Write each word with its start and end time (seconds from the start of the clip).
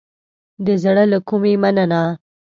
د 0.65 0.67
زړه 0.83 1.03
له 1.11 1.19
کومې 1.27 1.53
مننه 1.63 2.01